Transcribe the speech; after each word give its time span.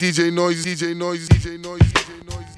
DJ 0.00 0.32
Noise, 0.32 0.64
DJ 0.64 0.94
Noise, 0.94 1.26
DJ 1.26 1.58
Noise, 1.58 1.82
DJ 1.82 2.22
Noise. 2.30 2.54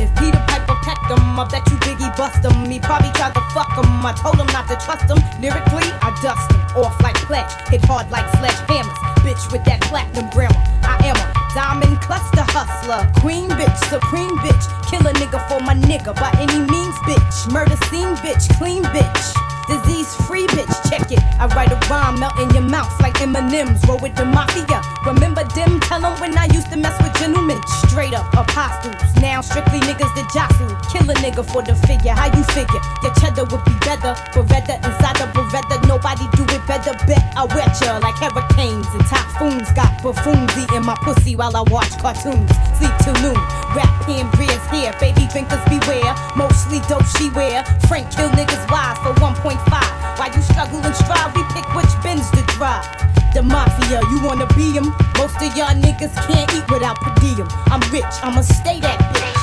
If 0.00 0.08
Peter 0.16 0.40
Piper 0.48 0.80
pecked 0.80 1.12
him, 1.12 1.20
I 1.36 1.44
bet 1.44 1.60
you 1.68 1.76
Biggie 1.84 2.08
bust 2.16 2.40
him. 2.40 2.56
He 2.72 2.80
probably 2.80 3.12
tried 3.12 3.34
to 3.34 3.44
fuck 3.52 3.68
him. 3.76 3.84
I 4.00 4.16
told 4.16 4.40
him 4.40 4.48
not 4.56 4.64
to 4.72 4.80
trust 4.80 5.12
him. 5.12 5.20
Lyrically, 5.44 5.84
I 6.00 6.08
dust 6.24 6.48
him. 6.48 6.80
Off 6.80 6.96
like 7.02 7.20
pledge, 7.28 7.52
hit 7.68 7.84
hard 7.84 8.10
like 8.10 8.24
sledgehammers. 8.40 8.96
Bitch 9.20 9.52
with 9.52 9.62
that 9.68 9.82
platinum 9.92 10.30
grammar. 10.32 10.56
I 10.88 10.96
am 11.04 11.20
a 11.20 11.28
diamond 11.52 12.00
cluster 12.00 12.48
hustler. 12.48 13.04
Queen 13.20 13.50
bitch, 13.52 13.76
supreme 13.92 14.40
bitch. 14.40 14.64
Kill 14.88 15.04
a 15.04 15.12
nigga 15.20 15.36
for 15.52 15.60
my 15.60 15.74
nigga 15.74 16.16
by 16.16 16.32
any 16.40 16.64
means, 16.64 16.96
bitch. 17.04 17.52
Murder 17.52 17.76
scene 17.92 18.16
bitch, 18.24 18.48
clean 18.56 18.84
bitch. 18.84 19.36
Disease 19.68 20.14
free 20.28 20.46
bitch, 20.48 20.73
it. 21.14 21.22
I 21.38 21.46
write 21.54 21.70
a 21.70 21.78
rhyme, 21.88 22.20
melt 22.20 22.38
in 22.38 22.50
your 22.50 22.66
mouth 22.66 22.92
like 23.00 23.20
M&M's. 23.20 23.80
Roll 23.86 23.98
with 23.98 24.14
the 24.14 24.24
mafia. 24.24 24.82
Remember 25.06 25.44
them? 25.54 25.80
Tell 25.80 26.00
them 26.00 26.18
when 26.20 26.36
I 26.36 26.46
used 26.52 26.70
to 26.72 26.76
mess 26.76 26.96
with 27.02 27.14
gentlemen. 27.18 27.60
Straight 27.86 28.14
up 28.14 28.26
apostles. 28.34 28.98
Now 29.20 29.40
strictly 29.40 29.80
niggas 29.80 30.12
that 30.16 30.28
jostle. 30.34 30.72
Kill 30.90 31.08
a 31.10 31.14
nigga 31.22 31.44
for 31.44 31.62
the 31.62 31.74
figure. 31.86 32.12
How 32.12 32.28
you 32.34 32.42
figure? 32.56 32.80
Your 33.02 33.14
cheddar 33.20 33.44
would 33.44 33.64
be 33.64 33.74
better. 33.86 34.12
Beretta 34.34 34.76
inside 34.82 35.16
the 35.16 35.28
Beretta. 35.32 35.76
Nobody 35.86 36.26
do 36.36 36.44
it 36.50 36.62
better. 36.66 36.92
Bet 37.06 37.22
I 37.36 37.44
wet 37.54 37.72
ya 37.80 37.98
like 37.98 38.18
hurricanes 38.18 38.86
and 38.94 39.04
typhoons. 39.06 39.70
Got 39.72 40.02
buffoons 40.02 40.52
eating 40.56 40.84
my 40.84 40.96
pussy 41.02 41.36
while 41.36 41.56
I 41.56 41.62
watch 41.70 41.92
cartoons. 41.98 42.50
Sleep 42.78 42.94
till 43.04 43.16
noon. 43.22 43.40
Rap 43.76 43.92
hand 44.08 44.30
beers 44.36 44.64
here. 44.72 44.92
Baby 45.00 45.28
drinkers 45.30 45.62
beware. 45.68 46.14
Mostly 46.36 46.80
dope 46.88 47.06
she 47.16 47.30
wear. 47.30 47.64
Frank 47.88 48.10
kill 48.10 48.30
niggas 48.30 48.64
wise 48.70 48.98
for 49.04 49.12
1.5. 49.20 50.03
While 50.16 50.32
you 50.34 50.42
struggle 50.42 50.78
and 50.78 50.94
strive, 50.94 51.34
we 51.34 51.42
pick 51.54 51.66
which 51.74 51.90
bins 52.02 52.30
to 52.30 52.42
drive. 52.54 52.86
The 53.34 53.42
mafia, 53.42 54.00
you 54.10 54.22
wanna 54.22 54.46
be 54.54 54.70
him? 54.70 54.94
Most 55.18 55.36
of 55.42 55.56
y'all 55.56 55.74
niggas 55.74 56.14
can't 56.26 56.52
eat 56.54 56.70
without 56.70 57.00
per 57.00 57.12
diem. 57.20 57.48
I'm 57.66 57.80
rich, 57.92 58.04
I'ma 58.22 58.42
stay 58.42 58.78
that 58.80 58.98
bitch. 59.12 59.33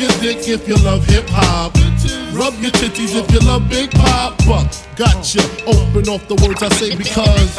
Your 0.00 0.08
dick 0.22 0.48
if 0.48 0.66
you 0.66 0.76
love 0.76 1.04
hip 1.04 1.26
hop. 1.28 1.74
Rub 2.32 2.54
your 2.62 2.70
titties 2.70 3.14
if 3.14 3.30
you 3.30 3.40
love 3.40 3.68
Big 3.68 3.90
Poppa. 3.90 4.66
Gotcha. 4.96 5.42
Open 5.66 6.08
off 6.08 6.26
the 6.26 6.36
words 6.36 6.62
I 6.62 6.70
say 6.70 6.96
because. 6.96 7.58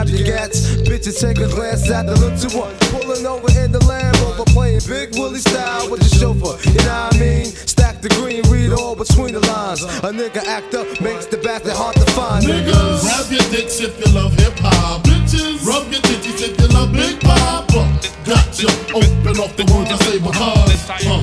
gats. 0.07 0.75
Bitches 0.87 1.19
take 1.19 1.37
a 1.37 1.47
glance 1.47 1.89
at 1.89 2.05
the 2.05 2.15
little 2.15 2.59
one. 2.59 2.73
Pulling 2.89 3.25
over 3.25 3.49
in 3.59 3.71
the 3.71 3.83
Land 3.85 4.17
Rover. 4.21 4.43
Playing 4.45 4.81
Big 4.87 5.13
Willie 5.15 5.39
style 5.39 5.89
with 5.89 6.01
the 6.01 6.09
chauffeur. 6.09 6.57
You 6.69 6.79
know 6.85 7.05
what 7.05 7.15
I 7.15 7.19
mean? 7.19 7.45
Stack 7.45 8.01
the 8.01 8.09
green, 8.09 8.41
read 8.49 8.71
all 8.71 8.95
between 8.95 9.33
the 9.33 9.41
lines. 9.41 9.83
A 9.83 10.11
nigga 10.11 10.43
act 10.45 10.73
up 10.73 10.87
makes 11.01 11.25
the 11.27 11.37
bastard 11.37 11.73
hard 11.73 11.95
to 11.95 12.05
find. 12.11 12.45
Niggas, 12.45 13.01
grab 13.01 13.31
your 13.31 13.45
dicks 13.51 13.79
if 13.79 13.97
you 13.99 14.11
love 14.13 14.33
hip 14.33 14.57
hop. 14.57 15.03
Bitches, 15.03 15.65
rub 15.65 15.91
your 15.91 16.01
titties 16.01 16.41
if 16.41 16.59
you 16.59 16.67
love 16.67 16.91
Big 16.93 17.19
Poppa. 17.21 17.85
Gotcha. 18.25 18.69
Open 18.93 19.37
off 19.41 19.55
the 19.57 19.65
words 19.73 19.91
I 19.91 19.97
say 20.05 20.17
because. 20.19 20.89
Uh, 20.89 21.20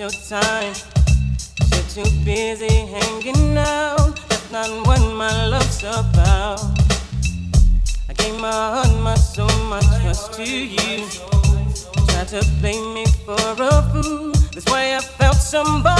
your 0.00 0.08
time. 0.08 0.72
You're 1.70 2.04
too 2.04 2.10
busy 2.24 2.86
hanging 2.86 3.58
out. 3.58 4.16
That's 4.30 4.50
not 4.50 4.70
what 4.86 4.98
my 5.14 5.46
love's 5.46 5.82
about. 5.82 6.62
I 8.08 8.14
gave 8.14 8.40
my 8.40 8.50
heart, 8.50 8.88
my 9.02 9.14
soul, 9.14 9.52
my 9.68 9.80
trust 10.00 10.32
to 10.34 10.42
you. 10.42 11.04
Tried 12.08 12.28
to 12.28 12.42
blame 12.62 12.94
me 12.94 13.04
for 13.26 13.36
a 13.58 13.82
fool. 13.92 14.32
That's 14.54 14.70
why 14.70 14.96
I 14.96 15.00
felt 15.00 15.36
somebody 15.36 15.99